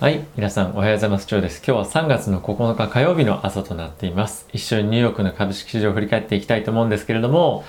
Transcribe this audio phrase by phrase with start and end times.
[0.00, 1.26] はい、皆さんおはようございます。
[1.28, 1.56] 今日です。
[1.66, 4.46] 今日は3月の9日火曜日の朝となっています。
[4.52, 7.64] 一緒にニューヨークの株式市場を振り返っていきたいと思うんですけれども、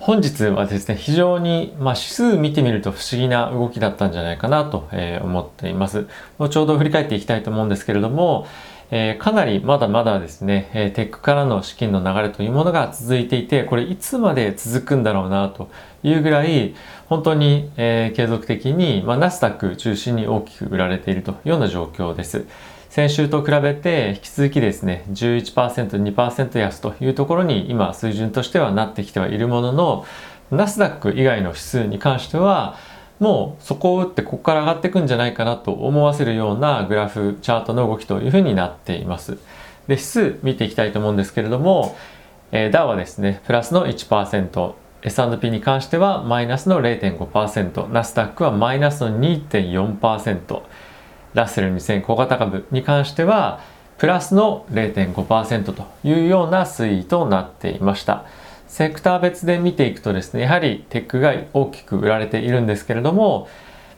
[0.00, 6.08] 本日はですね、非常に、まあ、指数見てみると不思議な動きだったんじゃないかなと、えー、思っています。
[6.50, 8.48] ちょうど振り返っていきたいと思うんですけれども、
[8.90, 15.68] えー、かなりまだまだですね、えー、テックからの資金の流れというものが続いていて、これいつまで続くんだろうなと
[16.02, 16.74] いうぐらい、
[17.06, 22.46] 本当に、えー、継続的に、まあ、ナスダック中心に大きく売られているというような状況です。
[22.88, 30.06] 先週と比べて引き続きですね、11%、2%安というところに今水準としてはなってきてはいるものの、
[30.50, 32.76] ナスダック以外の指数に関しては、
[33.18, 39.32] もうそこを打ってここから上がっていくんじゃないかなと思わせるようなグラフ、チャートの動きというふうになっています。
[39.88, 41.96] で、指数見ていきたいと思うんですけれども、
[42.52, 44.72] えー、ダウはですね、プラスの1%、
[45.02, 50.62] S&P に関してはマイナスの0.5%、ナスダックはマイナスの2.4%、
[51.34, 53.60] ラッセル2000小型株に関しては
[53.98, 58.24] プラスの0.5%というような推移となっていました。
[58.68, 63.48] セクター別で見ていくとですね、やはりテックが大きく売られているんですけれども、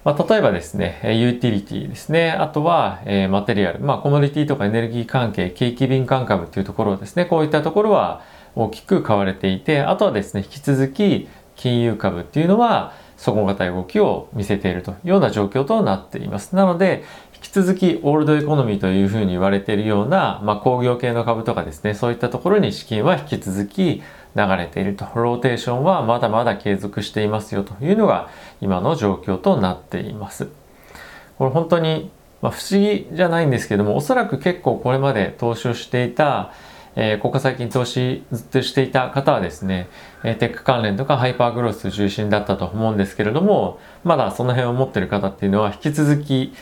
[0.05, 8.23] まあ、例えばですね、ユーティリティですね、あとは、えー、マテリアル、まあ、コモディティとかエネルギー関係、景気敏感株というところですね、こういったところは
[8.55, 16.57] 大きく買われていて、あとはですね、引き続き金融株っていうのは底堅い動きを見せているというような状況となっています。
[16.57, 17.05] なので、
[17.35, 24.03] 引き続きオールドエコノミーというふうに言われているような、まあ、工業系の株とかですね、そういったところに資金は引き続き
[24.37, 25.07] 流れていると。
[25.15, 28.29] ローテーションはまだまだ継続していますよというのが
[28.61, 30.49] 今の状況となっています。
[31.39, 32.11] これ本当に、
[32.43, 36.53] まあ、不思議じゃないんですけども、おそらく結構これまで投資をしていた
[36.97, 39.89] えー、ここ最近投資ずっとしていた方はですね、
[40.25, 46.53] えー、テック関連とかハイパーグロス中心だったと思うんですけれども、まだその辺を持ってる方っていうのは引き続き、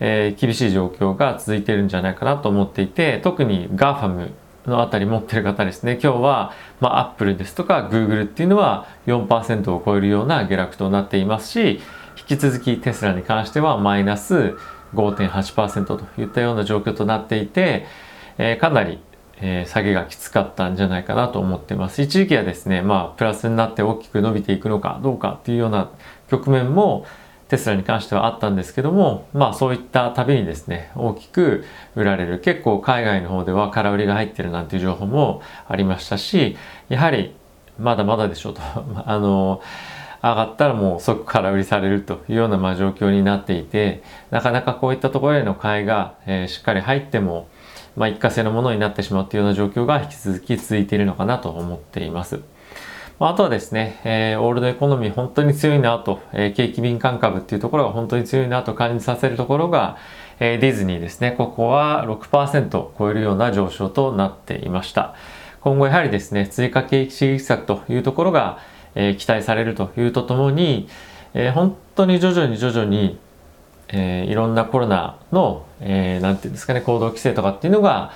[0.00, 4.30] えー、厳しい状況が続いているんじゃないかなと思っていて、特に GAFAM
[4.66, 11.80] のあたり持ってる方ですね、今日は、まあ、Apple ですとか Google っていうのは4%を超えるような下落となっていますし、
[12.16, 14.56] 引き続きテスラに関してはマイナス
[14.94, 17.86] 5.8%といったような状況となっていて、
[18.38, 18.98] えー、かなり
[19.46, 22.00] えー、下げがきつかったんじゃないかなと思ってます。
[22.00, 25.90] 一時期はですね、まあ、プラスになって大きく伸びていくのかどうかっていうような
[26.30, 27.04] 局面も
[27.48, 32.38] テスラに関してはあったんですけども、まあそういったたびにですね、大きく売られる。
[32.38, 36.56] 結構海外の方では空売りが入ってるなんていう情報もありましたし、
[36.88, 37.36] やはり
[37.78, 38.62] まだまだでしょうと。
[39.04, 39.60] あの、
[40.22, 47.46] 上がったらもう即空売りされるというようなま状況になっていて、なかなかこういったところへの買いが、えー、しっかり入っても、
[47.96, 52.40] まあ、一過性のものになってしまうというような状況が引き続き続いているのかなと思っています。
[53.20, 59.98] あとはですね、えー、オールドエコノミー本当に強いなと、えー、景気敏感株っていうところが本当に強いなと感じさせるところが、
[60.40, 61.32] えー、ディズニーですね。
[61.38, 65.14] ここは6%を超えるような上昇となっていました。
[65.60, 68.58] 今後やはりですね、追加景気刺激策というところが、
[68.96, 70.88] え、期待されるというとともに、
[71.34, 73.18] え、本当に徐々に徐々に
[73.96, 78.10] えー、いろんなコロナの、えー、なんていうんですかね、行動規制とかっていうのが、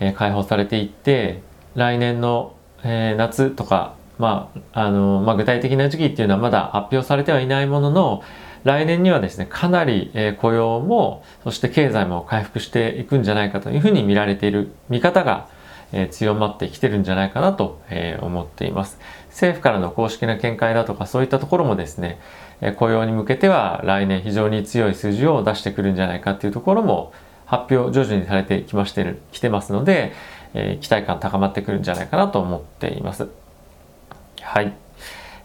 [0.00, 1.40] えー、解放されていって、
[1.76, 8.22] 来年の、えー、夏とか、まあ、あの、まあ、具体的な時期っていうのはまだ発表されてはいないものの、
[8.64, 15.46] 来年にはですね、かなり、えー、雇用も、そして経済も回復していくんじゃないかというふうに見られている見方が、
[15.92, 18.98] えー、強まってきてるんじゃないかなと、えー、思っています。
[19.28, 22.20] 政府からの公式な見解だとかそういったところもですね、
[22.60, 27.12] えー、雇用に向けては来年非常に強い数字を出してくるんじゃないかっていうところも
[27.46, 30.12] 発表徐々にされてきましてる、来てますので、
[30.54, 33.28] え期待感高まってくるんじゃないかなと思っています。
[34.40, 34.72] はい。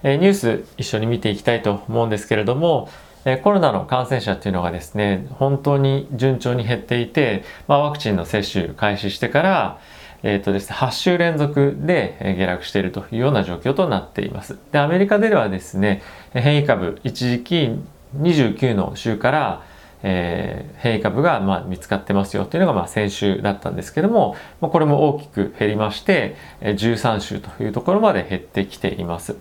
[0.04, 2.90] えニュース一緒に見ていきたいと思うんですけれども、
[3.26, 9.80] えコロナの感染者っていうのがですね、本当に順調に減っていて、まあ、ワクチンの接種開始してから、
[10.24, 14.58] えっ、ー、とですね、8週連続で下落しているというような状況となっています。
[14.72, 16.02] で、アメリカではですね、
[16.34, 17.80] 変異株、一時期
[18.18, 19.64] 29の週から、
[20.02, 29.36] えー、変異株がまあ見つかってますよというのがまあ先週だったんですけども、まあ、これも大きく減りまして、13週というところまで減ってきています。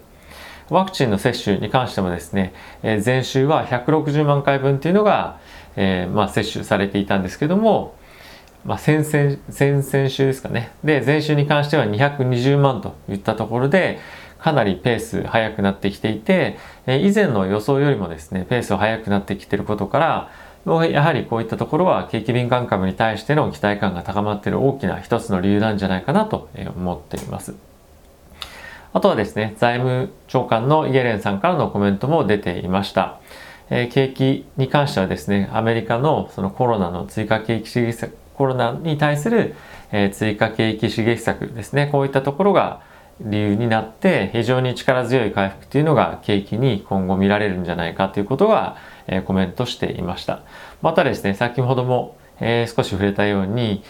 [0.71, 5.39] ワクチンの接種に関してもですね、え前週は160万回分というのが、
[5.77, 7.95] えー、まあ接種されていたんですけども、
[8.65, 10.73] まあ、先々先々週ですかね。
[10.85, 13.99] で、前週に関しては220万といったところで、
[14.39, 20.31] かなりペース速くなってきていて、え以前の予想よりもですね、ペース速くなってきてることから、
[20.67, 27.55] やはりこういったところは景気敏感株に対しての期待感が高まっている大きな一つの理由なんじゃないかなと思っています。
[28.93, 33.21] あとはですね、財務長官のイエレンさんからのコメントも出ていました。
[33.71, 37.69] え、景気に関してはですね、アメリカのそのコロナの追加景気、
[38.39, 39.57] コロナに対する、
[39.93, 42.81] え、追加景気刺激策ですね、こういったところが
[43.21, 48.77] 理由になって非常に力強い回復というのが景気に今後見られるんじゃないかということが、
[49.09, 50.41] え、コメントしていました。
[50.81, 53.83] またですね、先ほども、え、少し触れたように、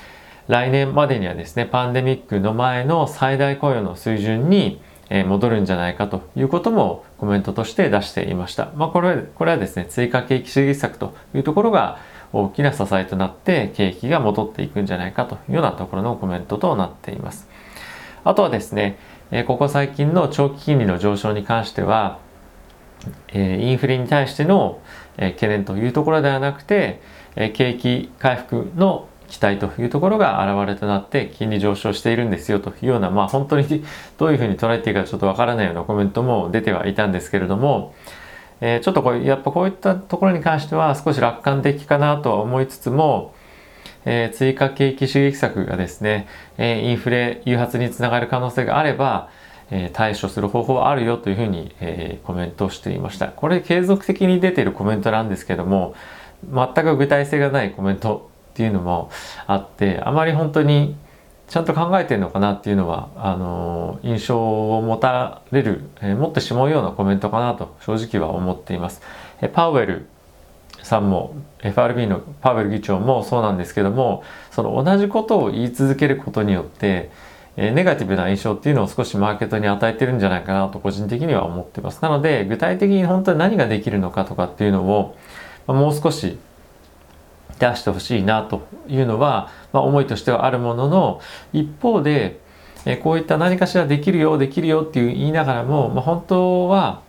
[0.49, 4.81] 来年までにはですね、パンデミックの前の最大雇用の水準に
[5.11, 8.71] 戻るんじゃないかということもコメントとして出していました。
[8.75, 11.99] まあ、これこれはですね、追加景気刺激策というところが
[12.33, 17.49] 大きな支えとなって景気が戻っていくんじゃないかというようなところのコメントとなっています。
[18.25, 18.99] あとはですね、
[19.47, 22.19] ここ最近の長期金利の上昇に関しては、
[23.33, 24.81] インフレに対しての
[25.17, 27.01] 懸念というところではなくて、
[27.55, 33.85] 景気回復の期待というところが現れとなって金利上昇しているんですよというような、まあ本当に
[34.19, 37.95] どういうふうに捉えていいかちょっとわからないようなコメントも出てはいたんですけれども、
[38.61, 43.35] えー、ちょっとこうやっぱこういったところに関しては少し楽観的かなとは思いつつも、
[44.05, 49.31] えー、追加景気刺激策がですね、えー、インフレ誘発につながる可能性があれば、
[49.71, 53.29] え対処する方法はあるよというふうに、えコメントをしていました。
[53.29, 55.95] これ継続的に出ているコメントなんですけども、
[56.51, 59.11] 全く具体性がないコメントっていうのも
[59.47, 60.97] あってあまり本当に
[61.49, 69.01] ちゃんと考えてるのかなっていうのはあの印象を持たれる、えー、持ってしまうようなコメントかなと正直は思っています。
[69.41, 70.07] えパウエル
[70.83, 77.11] さんも FRB のパウエル議長もそうなんですけどもその同じことを言い続けることによって
[77.57, 82.01] えネガティブな印象っていうのを少しマーケットに与えてるんじゃないかなと個人的には思ってます。
[82.03, 85.17] なので具体的に本当に何ができるのかとかっていうのを
[85.67, 86.39] まもう少し
[87.59, 91.21] 出してほしいなというのは、まあ、思いとしてはあるものの
[91.53, 92.41] 一方で、
[92.85, 97.03] えこういった何かしらできるよできるよっていう言いながらも、まあ、本当は、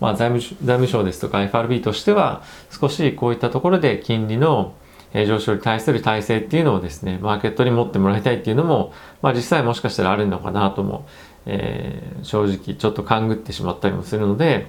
[0.00, 4.74] まあ、財務財務省ですとか FRB としては少しこういったところで金利の
[5.14, 8.92] 上昇に対する体制っていうのをですねマーケットに持ってもらいたいっていうのも、
[9.22, 11.06] まあ、実際もしかしたらあるのかなとも、
[11.46, 14.66] えー、正直ちょっと勘ぐってしまったりもするので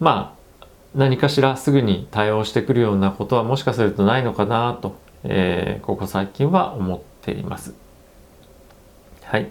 [0.00, 0.41] まあ
[0.94, 7.74] 何かしらすぐに対応してくるようなことはもしかするとないのかなと、えー、ここ最近は思っています。
[9.24, 9.50] はい。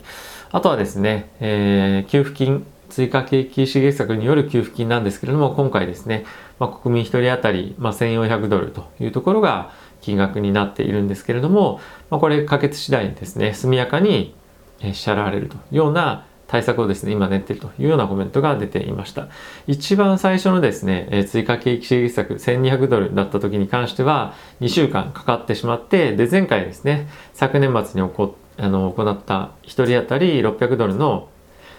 [0.51, 6.25] あとはですね、えー、給付金、追加景気刺激策による給付金なんですけれども、今回ですね、
[6.59, 9.71] まあ、国民1人当たり、まあ、1400ドルというところが
[10.01, 11.79] 金額になっているんですけれども、
[12.11, 14.35] まあ、これ可決次第にですね、速やかに
[14.81, 19.30] 支払われるというような対策をですね、今練っているというようなコメントが出ていました。
[19.68, 31.30] 一番最初のですね、え追加景気刺激策1200ドルだった時に関しては2週間かかってしまって、で、前回ですね、昨年末に起こあの行った1人当たり600ドルの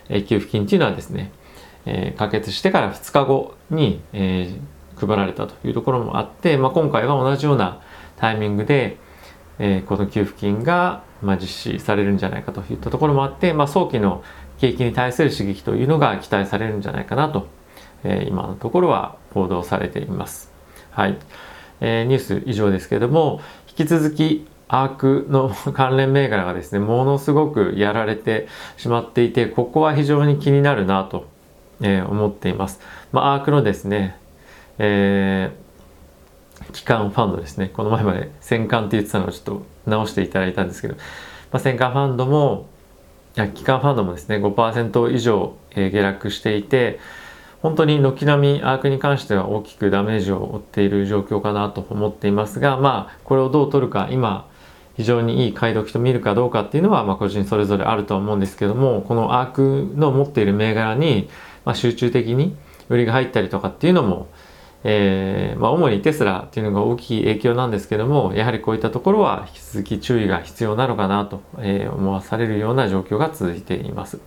[0.08, 1.30] 給付金というのはですね、
[1.84, 7.82] えー、可決してから2日後に、えー、配られたというところもあって、まあ、今回は同じような
[8.16, 8.96] タイミングで、
[9.58, 14.24] えー、この給付金が、まあ、実施されるんじゃないかといったところもあって、まあ、早期の
[14.62, 17.48] 景気に対する刺激というのが期待されるんじゃないかなと、
[18.04, 20.52] えー、今のところは報道されています。
[20.92, 21.18] はい。
[21.80, 31.26] えー、ニュース以上ですけれども、引き続きアークの関連銘柄がですね、ものすごくやられてしまっていて、ここは非常に気になるなと、
[31.80, 32.80] えー、思っています。
[33.10, 34.16] まあ、アークのですね、
[34.78, 37.68] えー、機関ファンドですね。
[37.74, 41.00] この前まで戦艦って言ってたのをちょっと直していただいたんですけど、ま
[41.54, 42.70] あ、戦艦ファンドも、
[43.54, 47.00] 機関ファンドもですね5%以上、えー、下落していて
[47.62, 54.48] 本当に軒並みアークに関しては大きくダメージを負っている状況かなと思っていますがまあこれをどう取るか今
[54.96, 61.30] 非常にいい買い時と見るかどうかっていうのは、まあ、個人それぞれあるとは思うんですけどもこのアークの持っている銘柄に、
[61.64, 62.54] まあ、集中的に
[62.88, 64.28] 売りが入ったりとかっていうのも
[64.84, 74.20] えー、まあ、主にテスラっていうのが大きい影響なんですけどもやはりこういったところは引き続き注意が必要なのかなと、えー、思わされるような状況が続いています。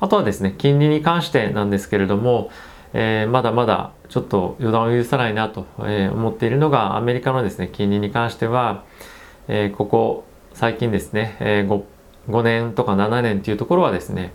[0.00, 2.50] あとはですね金利に関してなんですけれども、
[2.92, 8.84] えー、まだまだちょっと予断を許さないなと、え思っているのがアメリカのですね金利に関しては、
[9.48, 10.24] えここ
[10.54, 11.82] 最近ですね、え 5,
[12.28, 14.34] 5年とか7年っていうところはですね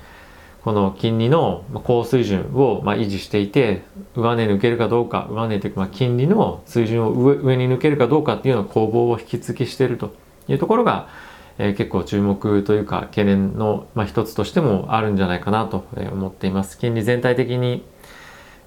[0.64, 3.84] この金利の高水準をま維持していて
[4.16, 10.14] 上値抜けるかどうか上値というかま金利の水準を上上に抜けるかどうかっていうの攻防を引き続きしていると
[10.48, 11.10] いうところが、
[11.58, 16.78] えー、結構注目というか懸念の、まあ、一つとしてもあるんじゃないかなと思っています。
[16.78, 17.84] 金利全体的に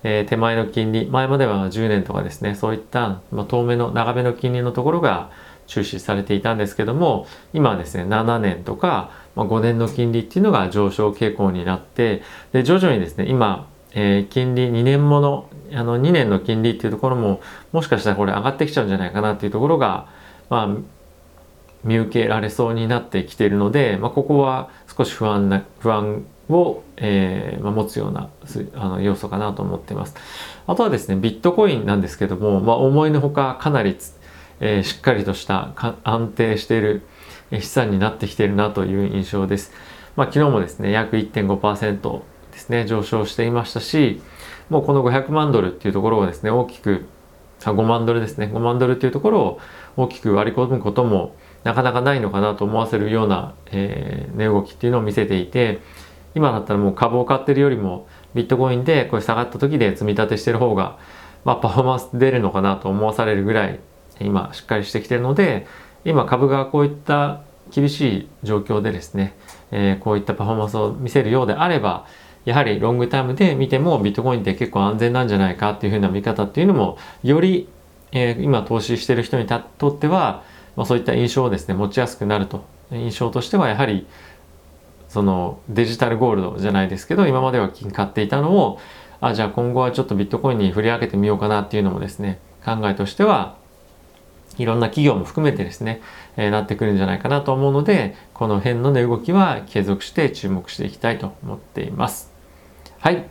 [0.03, 5.31] えー、手前の金利前までは10年とかですねそういった、まあ、遠目の長めの金利のところが
[5.71, 12.23] 注視されていたんですけども今はですね7年とか、5年の金利っていうのが上昇傾向になって
[12.53, 17.41] で徐々にですね今えー、金利2年ものあの2年の金利っていうところも
[17.73, 20.09] もしかしたらこれ上がってきちゃうんじゃないかなっていうところが、
[20.49, 20.77] まあ、
[21.85, 28.31] 見受けられそうになってきているので、まあ、ここは少し不安な不安を、えーまあ、持つような
[28.75, 30.15] あの要素かなと思っています。
[30.67, 33.97] あとはですねビットコインなんですけども、まあ、思いのほかかなり、
[34.61, 35.73] えー、しっかりとした
[36.05, 37.03] 安定している
[37.53, 39.73] 資産になってきているなという印象です。
[40.17, 44.21] まあ、昨日もですね約1.5%ですね上昇していましたし
[44.69, 47.07] もうこの500万ドルっていうところをですね大きく
[47.65, 49.61] あ5万ドルですね5万ドルっていうところを
[49.97, 55.81] 大きく割り込むこともなかなかないのかなと思わせるような、えー、値動きっていうのを見せていて
[56.35, 60.99] 今だったらもう株を買ってるよりもビットコインでこれ下がった時で積み立てしてる方が、
[61.45, 63.81] まあ、パフォーマンス出るのかなと思わされるぐらい
[64.21, 65.67] 今しっかりしてきてるので
[66.05, 69.35] 今株がこういった厳しい状況でですね、
[69.71, 72.07] えー、こういったパフォーマンスを見せるようであれば
[72.45, 77.69] やはりロングタイムで見てもビットコインって結構安全なんじゃないかっていうふうな見方っていうのもより、
[78.13, 80.43] えー、今投資してる人にとっては、
[80.77, 82.65] まあ、そういった印象をですね持ちやすくなると。
[82.93, 84.07] 印象としてはやはり
[85.09, 88.79] そのデジタルゴールドじゃないですけど今までは金買っていたのを
[89.21, 93.57] あじゃあ今後はちょっとビットコインに振り分けてみようかなっていうのもですね考えとしては
[94.59, 96.01] いろんな企業も含めてですね、
[96.37, 102.33] えー、なってくるんじゃないかなと思うのでこの辺の値動きは継続して注目していきたいと思っています
[102.99, 103.27] はい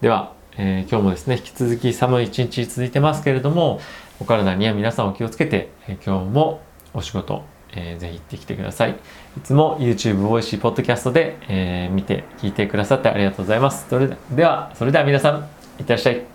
[0.00, 3.80] では、えー、今日もですね引き続き寒い一日続いてますけれども
[4.20, 6.62] お体には皆さんお気をつけて、えー、今日も
[6.94, 8.92] お仕事えー、ぜひ行ってきてください。
[8.92, 13.86] いつも YouTube、ボイシー、ポッドキャストで、えー、見て、聞いてくださってありがとうございます。
[13.88, 15.48] それでは、それでは皆さん、
[15.78, 16.29] いってらっしゃい。